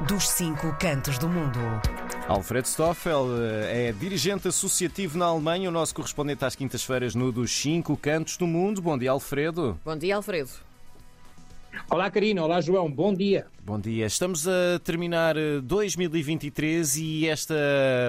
dos 0.00 0.28
cinco 0.28 0.76
cantos 0.78 1.18
do 1.18 1.28
mundo. 1.28 1.58
Alfred 2.28 2.68
Stoffel 2.68 3.28
eh, 3.38 3.88
é 3.88 3.92
dirigente 3.92 4.46
associativo 4.48 5.16
na 5.16 5.26
Alemanha, 5.26 5.68
o 5.70 5.72
nosso 5.72 5.94
correspondente 5.94 6.44
às 6.44 6.54
quintas-feiras 6.54 7.14
no 7.14 7.32
dos 7.32 7.50
cinco 7.50 7.96
cantos 7.96 8.36
do 8.36 8.46
mundo. 8.46 8.82
Bom 8.82 8.98
dia, 8.98 9.10
Alfredo. 9.10 9.78
Bom 9.84 9.96
dia, 9.96 10.16
Alfredo. 10.16 10.50
Olá, 11.90 12.10
Karina. 12.10 12.42
Olá, 12.42 12.60
João. 12.60 12.90
Bom 12.90 13.12
dia. 13.12 13.46
Bom 13.62 13.78
dia. 13.78 14.06
Estamos 14.06 14.48
a 14.48 14.78
terminar 14.82 15.36
2023 15.62 16.96
eh, 16.96 17.00
e 17.00 17.28
esta 17.28 17.54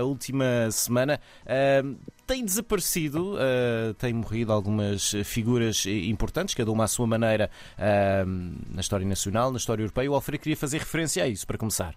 última 0.04 0.70
semana 0.72 1.20
uh, 1.44 1.96
tem 2.26 2.44
desaparecido, 2.44 3.36
uh, 3.36 3.94
tem 3.96 4.14
morrido 4.14 4.52
algumas 4.52 5.12
figuras 5.24 5.86
importantes, 5.86 6.56
cada 6.56 6.72
uma 6.72 6.86
à 6.86 6.88
sua 6.88 7.06
maneira, 7.06 7.50
uh, 7.78 8.28
na 8.74 8.82
história 8.82 9.06
nacional, 9.06 9.52
na 9.52 9.58
história 9.58 9.84
europeia. 9.84 10.10
O 10.12 10.16
Alfredo 10.16 10.42
queria 10.42 10.58
fazer 10.58 10.80
referência 10.80 11.24
a 11.24 11.28
isso, 11.28 11.46
para 11.46 11.58
começar. 11.58 11.96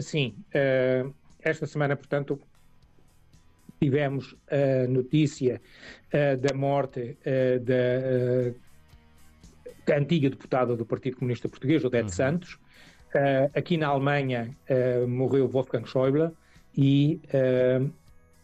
sim. 0.00 0.34
esta 1.42 1.66
semana, 1.66 1.96
portanto, 1.96 2.40
tivemos 3.80 4.36
a 4.50 4.86
notícia 4.88 5.60
da 6.12 6.54
morte 6.54 7.16
da 7.62 8.52
antiga 9.96 10.30
deputada 10.30 10.76
do 10.76 10.84
Partido 10.84 11.16
Comunista 11.16 11.48
Português, 11.48 11.84
Odete 11.84 12.04
uhum. 12.04 12.08
Santos. 12.08 12.58
Uh, 13.14 13.50
aqui 13.54 13.76
na 13.76 13.88
Alemanha 13.88 14.50
uh, 14.68 15.08
morreu 15.08 15.48
Wolfgang 15.48 15.84
Schäuble 15.84 16.30
e, 16.76 17.20
uh, 17.34 17.90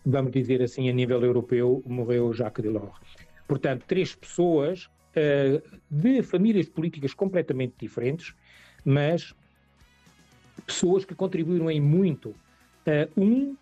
vamos 0.04 0.32
dizer 0.32 0.60
assim, 0.60 0.88
a 0.88 0.92
nível 0.92 1.22
europeu, 1.22 1.82
morreu 1.86 2.32
Jacques 2.32 2.64
Delors. 2.64 2.98
Portanto, 3.46 3.84
três 3.86 4.14
pessoas 4.14 4.88
de 5.90 6.22
famílias 6.22 6.68
políticas 6.68 7.14
completamente 7.14 7.72
diferentes, 7.78 8.34
mas 8.84 9.34
pessoas 10.66 11.06
que 11.06 11.14
contribuíram 11.14 11.70
em 11.70 11.80
muito. 11.80 12.34
um, 13.16 13.56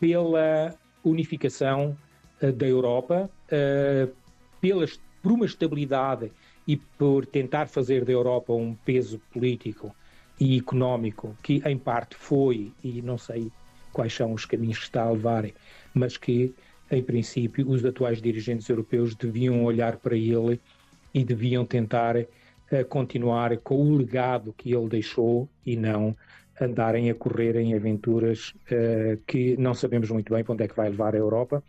pela 0.00 0.74
unificação 1.04 1.96
da 2.40 2.66
Europa, 2.66 3.30
pela, 4.60 4.84
por 5.22 5.32
uma 5.32 5.46
estabilidade 5.46 6.32
e 6.68 6.76
por 6.76 7.24
tentar 7.24 7.66
fazer 7.66 8.04
da 8.04 8.12
Europa 8.12 8.52
um 8.52 8.74
peso 8.74 9.18
político 9.32 9.96
e 10.38 10.58
económico 10.58 11.34
que 11.42 11.62
em 11.64 11.78
parte 11.78 12.14
foi 12.14 12.70
e 12.84 13.00
não 13.00 13.16
sei 13.16 13.50
quais 13.90 14.12
são 14.12 14.34
os 14.34 14.44
caminhos 14.44 14.76
que 14.76 14.84
está 14.84 15.02
a 15.02 15.10
levar, 15.10 15.46
mas 15.94 16.18
que 16.18 16.54
em 16.90 17.02
princípio 17.02 17.68
os 17.68 17.82
atuais 17.82 18.20
dirigentes 18.20 18.68
europeus 18.68 19.14
deviam 19.14 19.64
olhar 19.64 19.96
para 19.96 20.14
ele 20.14 20.60
e 21.14 21.24
deviam 21.24 21.64
tentar 21.64 22.16
uh, 22.18 22.84
continuar 22.88 23.56
com 23.58 23.80
o 23.80 23.96
legado 23.96 24.52
que 24.52 24.74
ele 24.74 24.88
deixou 24.88 25.48
e 25.64 25.74
não 25.74 26.14
andarem 26.60 27.08
a 27.08 27.14
correr 27.14 27.56
em 27.56 27.74
aventuras 27.74 28.54
uh, 28.70 29.18
que 29.26 29.56
não 29.56 29.72
sabemos 29.72 30.10
muito 30.10 30.34
bem 30.34 30.44
para 30.44 30.52
onde 30.52 30.64
é 30.64 30.68
que 30.68 30.76
vai 30.76 30.90
levar 30.90 31.14
a 31.14 31.18
Europa. 31.18 31.64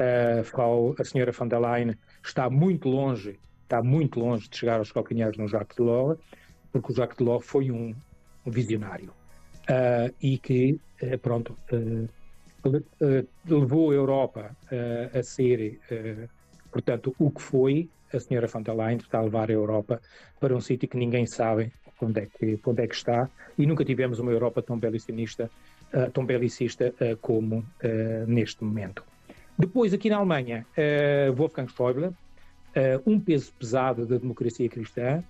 Uh, 0.00 0.94
a 0.98 1.04
senhora 1.04 1.32
von 1.32 1.48
der 1.48 1.60
Leyen 1.60 1.94
está 2.24 2.48
muito 2.48 2.88
longe 2.88 3.38
está 3.72 3.82
muito 3.82 4.20
longe 4.20 4.50
de 4.50 4.56
chegar 4.58 4.78
aos 4.78 4.92
calcanhares 4.92 5.38
no 5.38 5.48
Jacques 5.48 5.76
Delors, 5.78 6.20
porque 6.70 6.92
o 6.92 6.94
Jacques 6.94 7.16
Delors 7.16 7.46
foi 7.46 7.70
um, 7.70 7.94
um 8.44 8.50
visionário 8.50 9.10
uh, 9.62 10.14
e 10.20 10.36
que, 10.36 10.78
uh, 11.02 11.18
pronto, 11.18 11.56
uh, 11.72 12.08
levou 13.46 13.90
a 13.90 13.94
Europa 13.94 14.56
a 15.18 15.22
ser, 15.24 15.80
portanto, 16.70 17.12
o 17.18 17.28
que 17.28 17.42
foi. 17.42 17.88
A 18.14 18.20
senhora 18.20 18.46
von 18.46 18.62
der 18.62 18.76
Leyen 18.76 18.98
está 18.98 19.18
a 19.18 19.22
levar 19.22 19.50
a 19.50 19.52
Europa 19.52 20.00
para 20.38 20.54
um 20.54 20.60
sítio 20.60 20.88
que 20.88 20.96
ninguém 20.96 21.26
sabe 21.26 21.72
onde 22.00 22.20
é 22.20 22.26
que, 22.26 22.60
onde 22.64 22.82
é 22.82 22.86
que 22.86 22.94
está 22.94 23.28
e 23.58 23.66
nunca 23.66 23.84
tivemos 23.84 24.20
uma 24.20 24.30
Europa 24.30 24.62
tão 24.62 24.78
belicista, 24.78 25.50
tão 26.12 26.24
belicista 26.24 26.94
como 27.20 27.64
neste 28.28 28.62
momento. 28.62 29.02
Depois, 29.58 29.92
aqui 29.92 30.08
na 30.08 30.18
Alemanha, 30.18 30.64
Wolfgang 31.34 31.68
Schäuble, 31.68 32.14
uh, 32.76 33.02
um 33.10 33.18
peso 33.18 33.52
pesado 33.54 34.06
da 34.06 34.16
democracia 34.18 34.68
cristã, 34.68 35.22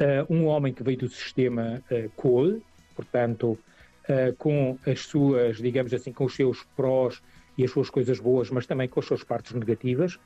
uh, 0.00 0.32
um 0.32 0.46
homem 0.46 0.72
que 0.72 0.82
veio 0.82 0.98
do 0.98 1.08
sistema 1.08 1.82
uh, 1.90 2.10
Kohl, 2.16 2.60
portanto, 2.94 3.58
com 4.38 4.78
as 4.86 5.00
suas, 5.00 5.58
digamos 5.58 5.92
assim, 5.92 6.10
com 6.10 6.24
os 6.24 6.34
seus 6.34 6.66
prós 6.74 7.22
e 7.58 7.64
as 7.64 7.70
suas 7.70 7.90
coisas 7.90 8.18
boas, 8.18 8.48
mas 8.48 8.66
também 8.66 8.88
com 8.88 9.00
as 9.00 9.04
suas 9.06 9.22
partes 9.22 9.52
negativas, 9.52 10.18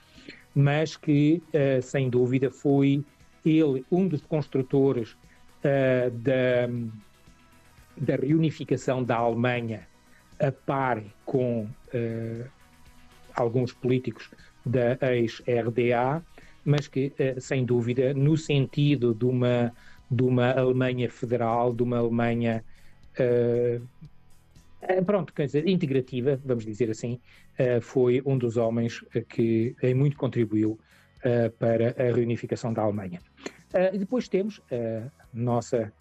mas 0.54 0.96
que, 0.96 1.42
sem 1.82 2.08
dúvida, 2.08 2.48
foi 2.48 3.04
ele 3.44 3.84
um 3.90 4.06
dos 4.06 4.20
construtores 4.20 5.16
da, 5.60 6.68
da 7.96 8.14
reunificação 8.14 9.02
da 9.02 9.16
Alemanha 9.16 9.88
a 10.38 10.52
par 10.52 11.02
com 11.24 11.66
alguns 13.34 13.72
políticos 13.72 14.30
da 14.64 14.96
ex-RDA 15.12 16.22
mas 16.64 16.88
que, 16.88 17.12
eh, 17.18 17.38
sem 17.40 17.64
dúvida, 17.64 18.14
no 18.14 18.36
sentido 18.36 19.14
de 19.14 19.24
uma, 19.24 19.72
de 20.10 20.22
uma 20.22 20.52
Alemanha 20.52 21.10
federal, 21.10 21.72
de 21.72 21.82
uma 21.82 21.98
Alemanha. 21.98 22.64
Uh, 23.18 23.86
pronto, 25.04 25.32
quer 25.32 25.46
dizer, 25.46 25.68
integrativa, 25.68 26.40
vamos 26.44 26.64
dizer 26.64 26.90
assim, 26.90 27.20
uh, 27.58 27.80
foi 27.80 28.22
um 28.24 28.36
dos 28.36 28.56
homens 28.56 29.04
que 29.28 29.74
em 29.82 29.94
muito 29.94 30.16
contribuiu 30.16 30.72
uh, 30.72 31.50
para 31.58 31.94
a 31.98 32.14
reunificação 32.14 32.72
da 32.72 32.82
Alemanha. 32.82 33.20
e 33.92 33.98
depois 33.98 34.28
temos 34.28 34.60
a 34.70 35.10
nossa 35.32 35.92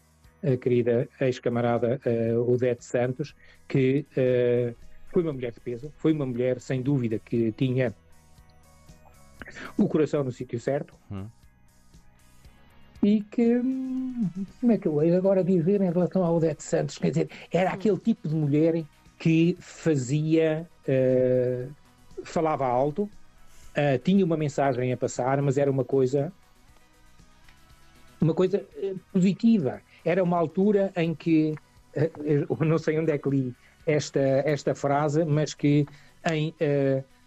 querida 0.59 1.07
ex-camarada 1.21 2.01
Odete 2.47 2.83
Santos, 2.83 3.35
que 3.67 4.05
foi 5.11 5.23
uma 5.23 5.31
mulher 5.31 5.51
de 5.51 5.59
peso, 5.59 5.91
foi 5.97 6.11
uma 6.11 6.25
mulher, 6.25 6.59
sem 6.59 6.81
dúvida, 6.81 7.19
que 7.19 7.51
tinha 7.53 7.93
o 9.77 9.87
coração 9.87 10.23
no 10.23 10.31
sítio 10.31 10.59
certo. 10.59 10.93
Hum. 11.11 11.25
E 13.03 13.21
que, 13.21 13.59
como 14.59 14.71
é 14.71 14.77
que 14.77 14.87
eu 14.87 15.03
ia 15.03 15.17
agora 15.17 15.43
dizer 15.43 15.81
em 15.81 15.91
relação 15.91 16.23
ao 16.23 16.35
Odete 16.35 16.61
Santos? 16.61 16.99
Quer 16.99 17.09
dizer, 17.09 17.29
era 17.51 17.71
aquele 17.71 17.97
tipo 17.97 18.27
de 18.27 18.35
mulher 18.35 18.83
que 19.17 19.57
fazia, 19.59 20.67
uh, 20.87 21.71
falava 22.23 22.65
alto, 22.67 23.03
uh, 23.03 23.97
tinha 24.03 24.23
uma 24.23 24.37
mensagem 24.37 24.93
a 24.93 24.97
passar, 24.97 25.41
mas 25.41 25.57
era 25.57 25.71
uma 25.71 25.83
coisa, 25.83 26.31
uma 28.21 28.35
coisa 28.35 28.63
uh, 28.77 28.99
positiva. 29.11 29.81
Era 30.05 30.23
uma 30.23 30.37
altura 30.37 30.91
em 30.95 31.15
que, 31.15 31.55
não 32.59 32.77
sei 32.77 32.99
onde 32.99 33.11
é 33.11 33.17
que 33.17 33.29
li 33.29 33.55
esta, 33.87 34.19
esta 34.19 34.75
frase, 34.75 35.25
mas 35.25 35.55
que 35.55 35.87
em 36.31 36.53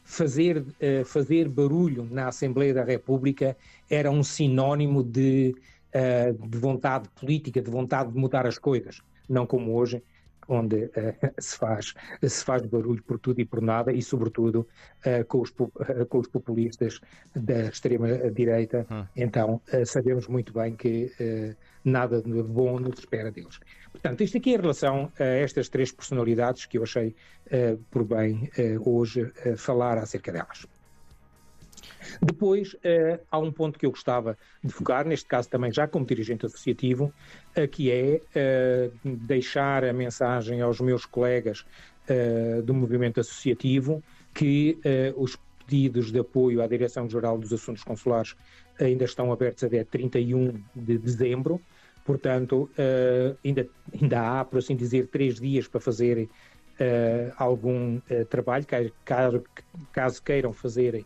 fazer, 0.05 0.59
uh, 0.59 1.05
fazer 1.05 1.49
barulho 1.49 2.07
na 2.11 2.29
Assembleia 2.29 2.75
da 2.75 2.85
República 2.85 3.57
era 3.91 4.11
um 4.11 4.23
sinónimo 4.23 5.03
de, 5.03 5.57
uh, 5.95 6.49
de 6.49 6.59
vontade 6.59 7.09
política, 7.19 7.61
de 7.61 7.71
vontade 7.71 8.13
de 8.13 8.19
mudar 8.19 8.47
as 8.47 8.59
coisas, 8.59 9.01
não 9.29 9.47
como 9.47 9.75
hoje, 9.75 10.03
onde 10.49 10.85
uh, 10.85 10.91
se, 11.39 11.57
faz, 11.57 11.95
se 12.23 12.45
faz 12.45 12.63
barulho 12.67 13.03
por 13.03 13.19
tudo 13.19 13.41
e 13.41 13.45
por 13.45 13.61
nada, 13.61 13.93
e 13.93 14.03
sobretudo 14.03 14.67
uh, 15.07 15.25
com, 15.27 15.41
os, 15.41 15.51
uh, 15.51 16.07
com 16.09 16.19
os 16.19 16.29
populistas 16.29 17.01
da 17.35 17.67
extrema-direita. 17.67 18.87
Hum. 18.91 19.05
Então, 19.17 19.61
sabemos 19.85 20.27
muito 20.29 20.53
bem 20.53 20.75
que 20.77 21.11
nada 21.85 22.23
de 22.23 22.43
bom 22.43 22.79
nos 22.79 22.99
espera 22.99 23.31
deles. 23.31 23.59
Portanto, 23.91 24.23
isto 24.23 24.39
aqui 24.39 24.51
em 24.51 24.57
relação 24.57 25.11
a 25.19 25.25
estas 25.25 25.69
três 25.69 25.93
personalidades 25.93 26.67
que 26.67 26.79
eu 26.79 26.83
achei 26.83 27.15
por 27.91 28.05
bem 28.05 28.51
hoje 28.85 29.33
falar 29.57 29.99
acerca 29.99 30.33
delas. 30.33 30.67
Depois, 32.23 32.75
uh, 32.75 33.21
há 33.31 33.39
um 33.39 33.53
ponto 33.53 33.79
que 33.79 33.87
eu 33.87 33.91
gostava 33.91 34.37
de 34.63 34.73
focar, 34.73 35.07
neste 35.07 35.27
caso 35.27 35.49
também 35.49 35.73
já 35.73 35.87
como 35.87 36.07
dirigente 36.07 36.47
associativo, 36.47 37.13
uh, 37.57 37.69
que 37.69 37.91
é 37.91 38.21
uh, 38.37 39.17
deixar 39.27 39.85
a 39.85 39.93
mensagem 39.93 40.61
aos 40.61 40.81
meus 40.81 41.07
colegas 41.07 41.65
do 42.67 42.75
movimento 42.75 43.19
associativo 43.19 44.05
que 44.35 44.79
os 45.17 45.39
pedidos 45.61 46.13
de 46.13 46.19
apoio 46.19 46.61
à 46.61 46.67
Direção-Geral 46.67 47.39
dos 47.39 47.51
Assuntos 47.51 47.83
Consulares 47.83 48.37
ainda 48.79 49.07
estão 49.07 49.33
abertos 49.33 49.65
até 49.65 49.83
31 49.85 50.63
de 50.77 50.99
dezembro, 50.99 51.59
portanto, 52.05 52.69
ainda, 53.43 53.67
ainda 53.99 54.41
há, 54.41 54.45
por 54.45 54.59
assim 54.59 54.77
dizer, 54.77 55.07
três 55.07 55.41
dias 55.41 55.67
para 55.67 55.81
fazer 55.81 56.29
algum 57.39 57.99
trabalho, 58.29 58.67
caso, 59.03 59.43
caso 59.91 60.23
queiram 60.23 60.53
fazer 60.53 60.95
uh, 60.97 61.05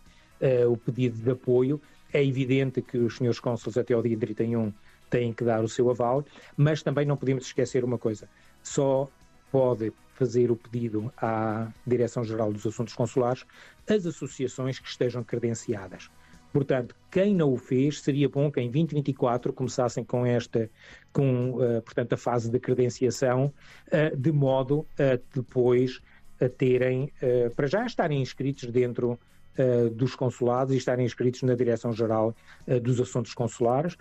o 0.71 0.77
pedido 0.77 1.17
de 1.17 1.31
apoio. 1.31 1.81
É 2.13 2.25
evidente 2.25 2.81
que 2.81 2.97
os 2.97 3.17
senhores 3.17 3.41
cônsules 3.41 3.77
até 3.77 3.95
ao 3.95 4.03
dia 4.03 4.17
31 4.17 4.73
têm 5.11 5.33
que 5.33 5.45
dar 5.45 5.63
o 5.63 5.69
seu 5.69 5.91
aval, 5.91 6.25
mas 6.57 6.83
também 6.83 7.05
não 7.07 7.17
podemos 7.17 7.45
esquecer 7.45 7.85
uma 7.85 7.99
coisa: 7.99 8.29
só 8.63 9.09
pode 9.51 9.93
fazer 10.15 10.51
o 10.51 10.57
pedido 10.57 11.13
à 11.17 11.69
Direção-Geral 11.87 12.53
dos 12.53 12.67
Assuntos 12.67 12.95
Consulares 12.95 13.45
as 13.89 14.05
associações 14.05 14.79
que 14.79 14.89
estejam 14.89 15.23
credenciadas. 15.23 16.11
Portanto, 16.53 16.95
quem 17.11 17.35
não 17.35 17.53
o 17.53 17.57
fez, 17.57 18.01
seria 18.01 18.29
bom 18.29 18.51
que 18.51 18.61
em 18.61 18.71
2024 18.71 19.53
começassem 19.53 20.03
com 20.03 20.25
esta, 20.25 20.69
com, 21.13 21.53
uh, 21.53 21.83
portanto, 21.83 22.15
a 22.15 22.17
fase 22.17 22.51
de 22.51 22.59
credenciação, 22.59 23.53
uh, 23.87 24.17
de 24.17 24.33
modo 24.33 24.87
a 24.99 25.19
depois 25.35 26.01
a 26.41 26.49
terem, 26.49 27.13
uh, 27.23 27.55
para 27.55 27.67
já 27.67 27.85
estarem 27.85 28.21
inscritos 28.21 28.71
dentro 28.71 29.19
dos 29.95 30.15
consulados 30.15 30.73
e 30.73 30.77
estarem 30.77 31.05
inscritos 31.05 31.43
na 31.43 31.55
Direção-Geral 31.55 32.35
dos 32.81 33.01
Assuntos 33.01 33.35
Consulares 33.35 33.97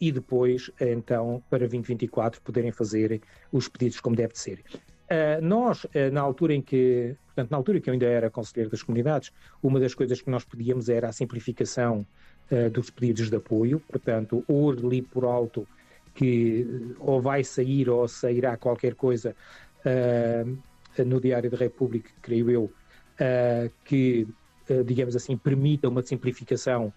e 0.00 0.10
depois, 0.10 0.70
então, 0.80 1.42
para 1.48 1.60
2024 1.60 2.40
poderem 2.42 2.72
fazer 2.72 3.20
os 3.52 3.68
pedidos 3.68 4.00
como 4.00 4.16
deve 4.16 4.36
ser. 4.36 4.64
Uh, 5.04 5.40
nós, 5.42 5.86
na 6.12 6.22
altura 6.22 6.54
em 6.54 6.62
que, 6.62 7.14
portanto, 7.26 7.50
na 7.50 7.56
altura 7.58 7.80
que 7.80 7.90
eu 7.90 7.92
ainda 7.92 8.06
era 8.06 8.30
conselheiro 8.30 8.70
das 8.70 8.82
comunidades, 8.82 9.30
uma 9.62 9.78
das 9.78 9.94
coisas 9.94 10.20
que 10.20 10.30
nós 10.30 10.44
pedíamos 10.44 10.88
era 10.88 11.08
a 11.08 11.12
simplificação 11.12 12.06
dos 12.72 12.90
pedidos 12.90 13.30
de 13.30 13.36
apoio. 13.36 13.80
Portanto, 13.80 14.44
hoje 14.48 14.86
li 14.86 15.02
por 15.02 15.24
alto 15.24 15.66
que 16.14 16.94
ou 16.98 17.20
vai 17.20 17.42
sair 17.42 17.88
ou 17.88 18.06
sairá 18.06 18.56
qualquer 18.56 18.94
coisa 18.94 19.34
no 21.04 21.20
Diário 21.20 21.50
da 21.50 21.56
República, 21.56 22.10
creio 22.22 22.50
eu, 22.50 22.72
que, 23.84 24.26
digamos 24.84 25.14
assim, 25.14 25.36
permita 25.36 25.88
uma 25.88 26.02
simplificação 26.02 26.92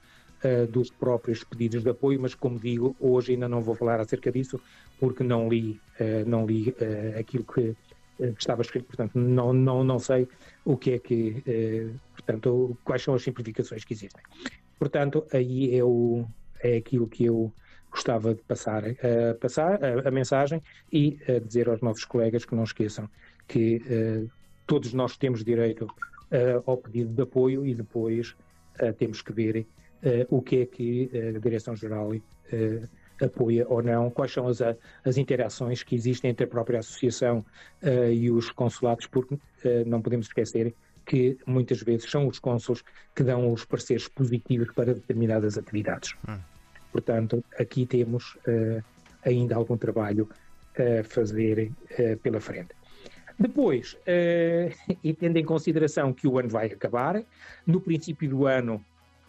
dos 0.70 0.92
próprios 0.92 1.44
pedidos 1.44 1.84
de 1.84 1.90
apoio, 1.90 2.20
mas 2.22 2.36
como 2.36 2.60
digo, 2.60 2.96
hoje 3.00 3.34
ainda 3.34 3.50
não 3.50 3.62
vou 3.62 3.74
falar 3.74 4.00
acerca 4.00 4.32
disso, 4.32 4.60
porque 5.00 5.24
não 5.24 5.50
li, 5.50 5.82
não 6.26 6.46
li 6.46 6.76
aquilo 7.18 7.44
que 7.44 7.76
eh, 8.20 8.34
estava 8.38 8.62
escrito, 8.62 8.86
portanto, 8.86 9.18
não, 9.18 9.54
não, 9.54 9.84
não 9.84 10.00
sei 10.00 10.28
o 10.66 10.76
que 10.76 10.92
é 10.92 11.00
que, 11.00 11.44
eh, 11.46 11.90
portanto, 12.14 12.78
quais 12.84 13.02
são 13.02 13.14
as 13.14 13.22
simplificações 13.24 13.84
que 13.84 13.94
existem. 13.94 14.22
Portanto, 14.80 15.26
aí 15.32 15.76
é, 15.76 15.84
o, 15.84 16.26
é 16.62 16.78
aquilo 16.78 17.08
que 17.08 17.26
eu 17.26 17.52
gostava 17.92 18.34
de 18.36 18.42
passar, 18.44 18.84
uh, 18.84 19.36
passar 19.40 19.84
a, 19.84 20.08
a, 20.08 20.12
mensagem 20.12 20.62
e 20.92 21.18
uh, 21.28 21.40
dizer 21.40 21.70
aos 21.70 21.82
nossos 21.82 22.06
colegas 22.06 22.46
que 22.46 22.54
não 22.54 22.64
esqueçam 22.64 23.10
que 23.48 23.82
todos 24.68 24.92
nós 24.92 25.16
temos 25.16 25.42
direito 25.42 25.88
ao 26.66 26.78
pedido 26.78 27.14
de 27.14 27.22
apoio 27.22 27.66
e 27.66 27.74
depois 27.74 28.36
temos 28.98 29.22
que 29.22 29.34
ver 29.34 29.66
o 30.30 30.42
que 30.42 30.62
é 30.62 30.66
que 30.66 31.10
a 31.36 31.40
Direção-Geral 31.40 32.12
apoia 33.22 33.66
ou 33.68 33.82
não, 33.82 34.10
quais 34.10 34.32
são 34.32 34.48
as, 34.48 34.60
as 34.62 35.18
interações 35.18 35.84
que 35.84 35.96
existem 35.96 36.32
entre 36.32 36.46
a 36.46 36.48
própria 36.48 36.80
associação 36.80 37.44
uh, 37.84 38.12
e 38.12 38.30
os 38.30 38.50
consulados, 38.52 39.08
porque 39.08 39.36
uh, 39.36 39.40
não 39.86 40.02
podemos 40.02 40.28
esquecer 40.28 40.74
que 41.06 41.38
muitas 41.46 41.82
vezes 41.82 42.10
são 42.10 42.28
os 42.28 42.38
cônsules 42.38 42.84
que 43.16 43.24
dão 43.24 43.52
os 43.52 43.64
pareceres 43.66 44.08
positivos 44.08 44.72
para 44.74 44.94
determinadas 44.94 45.58
atividades. 45.58 46.14
Hum. 46.28 46.38
Portanto, 46.92 47.44
aqui 47.58 47.86
temos 47.86 48.36
uh, 48.48 48.84
ainda 49.24 49.56
algum 49.56 49.78
trabalho 49.78 50.30
a 50.78 51.04
fazer 51.04 51.72
pela 52.22 52.40
frente. 52.40 52.70
Depois, 53.40 53.98
e 55.04 55.14
tendo 55.14 55.38
em 55.38 55.46
consideração 55.46 56.12
que 56.12 56.28
o 56.28 56.40
ano 56.40 56.50
vai 56.50 56.68
acabar, 56.68 57.22
no 57.66 57.80
princípio 57.80 58.30
do 58.30 58.46
ano, 58.46 58.84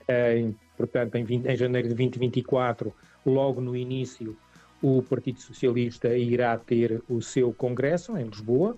em, 0.08 0.56
portanto, 0.76 1.14
em, 1.16 1.24
20, 1.24 1.46
em 1.46 1.56
janeiro 1.56 1.88
de 1.88 1.94
2024, 1.94 2.94
logo 3.26 3.60
no 3.60 3.76
início, 3.76 4.36
o 4.82 5.02
Partido 5.02 5.40
Socialista 5.40 6.16
irá 6.16 6.56
ter 6.56 7.02
o 7.08 7.20
seu 7.20 7.52
congresso 7.52 8.16
em 8.16 8.24
Lisboa. 8.24 8.76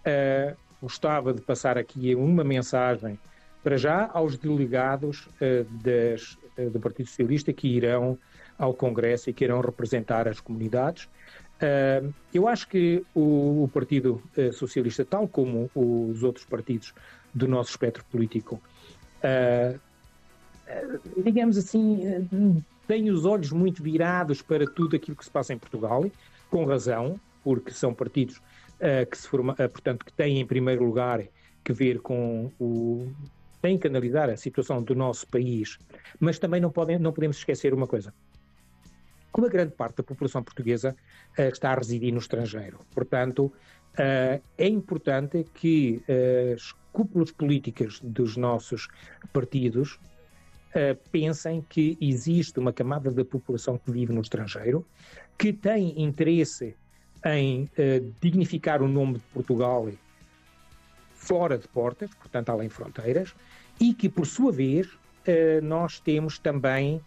Uh, 0.00 0.56
gostava 0.80 1.32
de 1.32 1.40
passar 1.40 1.78
aqui 1.78 2.14
uma 2.14 2.44
mensagem 2.44 3.18
para 3.62 3.76
já 3.76 4.10
aos 4.12 4.36
delegados 4.36 5.26
uh, 5.40 5.64
das, 5.82 6.34
uh, 6.34 6.43
do 6.70 6.80
Partido 6.80 7.08
Socialista 7.08 7.52
que 7.52 7.68
irão 7.68 8.18
ao 8.58 8.74
Congresso 8.74 9.30
e 9.30 9.32
que 9.32 9.44
irão 9.44 9.60
representar 9.60 10.28
as 10.28 10.40
comunidades. 10.40 11.08
eu 12.32 12.46
acho 12.46 12.68
que 12.68 13.04
o, 13.14 13.68
Partido 13.72 14.22
Socialista, 14.52 15.04
tal 15.04 15.26
como 15.26 15.70
os 15.74 16.22
outros 16.22 16.44
partidos 16.44 16.94
do 17.34 17.48
nosso 17.48 17.70
espectro 17.70 18.04
político, 18.04 18.60
digamos 21.22 21.58
assim, 21.58 22.24
têm 22.86 23.10
os 23.10 23.24
olhos 23.24 23.50
muito 23.50 23.82
virados 23.82 24.40
para 24.40 24.66
tudo 24.66 24.96
aquilo 24.96 25.16
que 25.16 25.24
se 25.24 25.30
passa 25.30 25.52
em 25.52 25.58
Portugal, 25.58 26.04
com 26.50 26.64
razão, 26.64 27.18
porque 27.42 27.72
são 27.72 27.92
partidos 27.92 28.40
que 29.10 29.18
se 29.18 29.26
forma, 29.26 29.54
portanto, 29.54 30.04
que 30.04 30.12
têm 30.12 30.40
em 30.40 30.46
primeiro 30.46 30.84
lugar 30.84 31.24
que 31.64 31.72
ver 31.72 32.00
com 32.00 32.52
o 32.60 33.10
têm 33.64 33.78
que 33.78 33.86
analisar 33.86 34.28
a 34.28 34.36
situação 34.36 34.82
do 34.82 34.94
nosso 34.94 35.26
país, 35.28 35.78
mas 36.20 36.38
também 36.38 36.60
não 36.60 36.70
podem 36.70 36.98
não 36.98 37.12
podemos 37.12 37.38
esquecer 37.38 37.72
uma 37.72 37.86
coisa. 37.86 38.12
Como 39.32 39.46
a 39.46 39.50
grande 39.50 39.72
parte 39.72 39.96
da 39.96 40.02
população 40.02 40.42
portuguesa 40.42 40.94
uh, 41.38 41.42
está 41.42 41.72
a 41.72 41.74
residir 41.74 42.12
no 42.12 42.18
estrangeiro, 42.18 42.78
portanto, 42.94 43.50
é 44.58 44.66
importante 44.66 45.46
que 45.54 46.02
as 46.52 46.72
cúpulas 46.92 47.30
políticas 47.30 48.00
dos 48.02 48.36
nossos 48.36 48.88
partidos 49.32 50.00
uh, 50.74 50.96
pensem 51.10 51.62
que 51.62 51.96
existe 52.00 52.58
uma 52.58 52.72
camada 52.72 53.10
da 53.10 53.24
população 53.24 53.78
que 53.78 53.90
vive 53.90 54.12
no 54.12 54.20
estrangeiro, 54.20 54.84
que 55.38 55.52
tem 55.52 56.02
interesse 56.02 56.76
em 57.24 57.64
uh, 57.64 58.14
dignificar 58.20 58.82
o 58.82 58.88
nome 58.88 59.14
de 59.14 59.24
Portugal 59.32 59.88
fora 61.24 61.56
de 61.56 61.66
portas, 61.68 62.10
portanto, 62.14 62.50
além 62.50 62.68
fronteiras, 62.68 63.34
e 63.80 63.94
que, 63.94 64.08
por 64.08 64.26
sua 64.26 64.52
vez, 64.52 64.86
uh, 64.86 65.62
nós 65.62 65.98
temos 65.98 66.38
também, 66.38 67.00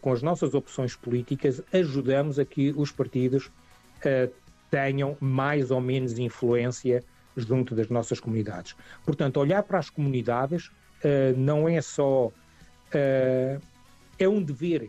com 0.00 0.12
as 0.12 0.22
nossas 0.22 0.54
opções 0.54 0.94
políticas, 0.94 1.60
ajudamos 1.72 2.38
a 2.38 2.44
que 2.44 2.72
os 2.76 2.92
partidos 2.92 3.50
tenham 4.70 5.16
mais 5.18 5.72
ou 5.72 5.80
menos 5.80 6.16
influência 6.20 7.02
junto 7.36 7.74
das 7.74 7.88
nossas 7.88 8.20
comunidades. 8.20 8.76
Portanto, 9.04 9.38
olhar 9.38 9.64
para 9.64 9.80
as 9.80 9.90
comunidades 9.90 10.70
não 11.36 11.68
é 11.68 11.80
só 11.80 12.30
é 14.20 14.28
um 14.28 14.40
dever 14.40 14.88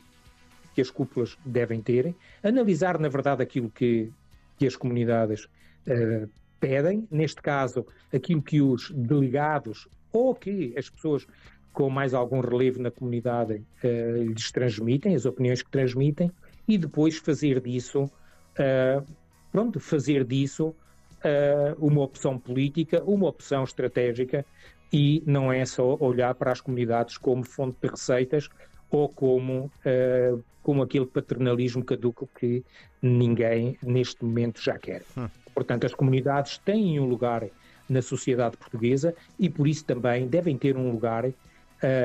que 0.76 0.82
as 0.82 0.92
cúpulas 0.92 1.36
devem 1.44 1.82
ter, 1.82 2.14
analisar, 2.44 3.00
na 3.00 3.10
verdade, 3.10 3.42
aquilo 3.42 3.70
que, 3.70 4.12
que 4.60 4.68
as 4.68 4.76
comunidades 4.76 5.48
pedem, 6.62 7.06
neste 7.12 7.42
caso, 7.42 7.86
aquilo 8.14 8.42
que 8.42 8.62
os 8.62 8.90
delegados 8.92 9.90
ou 10.14 10.34
que 10.34 10.74
as 10.78 10.90
pessoas 10.90 11.28
com 11.74 11.90
mais 11.90 12.14
algum 12.14 12.40
relevo 12.40 12.82
na 12.82 12.92
comunidade 12.92 13.64
uh, 13.84 14.24
lhes 14.24 14.52
transmitem, 14.52 15.16
as 15.16 15.26
opiniões 15.26 15.62
que 15.62 15.72
transmitem, 15.72 16.32
e 16.68 16.78
depois 16.78 17.18
fazer 17.18 17.60
disso, 17.60 18.04
uh, 18.04 19.06
pronto, 19.52 19.80
fazer 19.80 20.24
disso 20.24 20.76
uma 21.78 22.02
opção 22.02 22.36
política, 22.40 23.04
uma 23.04 23.28
opção 23.28 23.64
estratégica 23.64 24.44
e 24.92 25.24
não 25.26 25.52
é 25.52 25.64
só 25.66 25.96
olhar 26.00 26.36
para 26.36 26.52
as 26.52 26.60
comunidades 26.60 27.18
como 27.18 27.44
fonte 27.44 27.78
de 27.82 27.88
receitas 27.88 28.50
ou 28.90 29.08
como, 29.08 29.72
uh, 29.86 30.44
como 30.62 30.84
aquele 30.84 31.06
paternalismo 31.06 31.84
caduco 31.84 32.30
que 32.38 32.64
ninguém 33.02 33.78
neste 33.82 34.24
momento 34.24 34.62
já 34.62 34.78
quer. 34.78 35.04
Hum. 35.18 35.30
Portanto, 35.54 35.86
as 35.86 35.94
comunidades 35.94 36.58
têm 36.58 37.00
um 37.00 37.06
lugar 37.06 37.48
na 37.90 38.02
sociedade 38.02 38.58
portuguesa 38.58 39.14
e 39.38 39.50
por 39.50 39.68
isso 39.68 39.86
também 39.86 40.28
devem 40.28 40.58
ter 40.58 40.78
um 40.78 40.92
lugar 40.92 41.26
uh, 41.26 41.34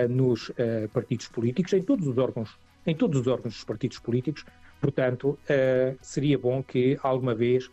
nos 0.08 0.48
uh, 0.50 0.88
partidos 0.92 1.28
políticos, 1.28 1.72
em 1.72 1.82
todos 1.82 2.06
os 2.06 2.18
órgãos, 2.18 2.58
em 2.86 2.94
todos 2.94 3.20
os 3.20 3.26
órgãos 3.26 3.54
dos 3.54 3.64
partidos 3.64 3.98
políticos. 3.98 4.44
Portanto, 4.78 5.38
seria 6.02 6.38
bom 6.38 6.62
que 6.62 6.98
alguma 7.02 7.34
vez 7.34 7.68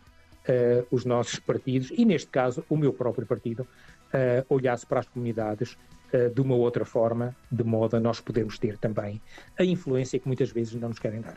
os 0.90 1.04
nossos 1.04 1.38
partidos, 1.38 1.92
e 1.92 2.04
neste 2.04 2.28
caso 2.28 2.64
o 2.68 2.78
meu 2.78 2.94
próprio 2.94 3.26
partido, 3.26 3.68
uh, 4.14 4.54
olhasse 4.54 4.86
para 4.86 5.00
as 5.00 5.08
comunidades 5.08 5.76
uh, 6.12 6.32
de 6.32 6.40
uma 6.40 6.54
outra 6.54 6.84
forma, 6.84 7.36
de 7.50 7.64
modo 7.64 7.96
a 7.96 8.00
nós 8.00 8.20
podermos 8.20 8.58
ter 8.58 8.78
também 8.78 9.20
a 9.58 9.64
influência 9.64 10.18
que 10.18 10.26
muitas 10.26 10.50
vezes 10.50 10.74
não 10.74 10.88
nos 10.88 10.98
querem 10.98 11.20
dar. 11.20 11.36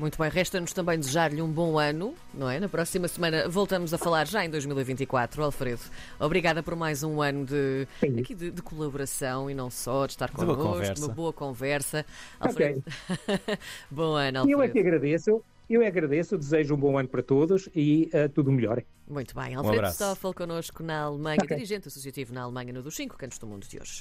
Muito 0.00 0.16
bem, 0.16 0.30
resta-nos 0.30 0.72
também 0.72 0.98
desejar-lhe 0.98 1.42
um 1.42 1.52
bom 1.52 1.78
ano, 1.78 2.14
não 2.32 2.48
é? 2.48 2.58
Na 2.58 2.70
próxima 2.70 3.06
semana 3.06 3.46
voltamos 3.50 3.92
a 3.92 3.98
falar 3.98 4.26
já 4.26 4.42
em 4.42 4.48
2024, 4.48 5.44
Alfredo. 5.44 5.82
Obrigada 6.18 6.62
por 6.62 6.74
mais 6.74 7.02
um 7.02 7.20
ano 7.20 7.44
de, 7.44 7.86
aqui 8.18 8.34
de, 8.34 8.50
de 8.50 8.62
colaboração 8.62 9.50
e 9.50 9.54
não 9.54 9.68
só, 9.68 10.06
de 10.06 10.12
estar 10.12 10.30
connosco, 10.30 11.04
uma 11.04 11.08
boa 11.08 11.34
conversa. 11.34 12.06
Alfredo. 12.40 12.82
Okay. 13.10 13.58
bom 13.90 14.14
ano, 14.14 14.38
Alfredo. 14.38 14.58
Eu 14.58 14.62
é 14.62 14.68
que 14.70 14.78
agradeço. 14.78 15.42
Eu 15.68 15.86
agradeço, 15.86 16.38
desejo 16.38 16.74
um 16.74 16.78
bom 16.78 16.98
ano 16.98 17.08
para 17.08 17.22
todos 17.22 17.68
e 17.76 18.10
uh, 18.14 18.26
tudo 18.30 18.50
melhor. 18.50 18.82
Muito 19.06 19.34
bem. 19.34 19.54
Alfredo 19.54 19.86
um 19.86 19.90
Stoffel 19.90 20.32
connosco 20.32 20.82
na 20.82 21.02
Alemanha, 21.02 21.40
okay. 21.44 21.58
dirigente 21.58 21.88
associativo 21.88 22.32
na 22.32 22.40
Alemanha 22.40 22.72
no 22.72 22.82
dos 22.82 22.96
cinco 22.96 23.18
cantos 23.18 23.38
do 23.38 23.46
mundo 23.46 23.66
de 23.68 23.78
hoje. 23.78 23.98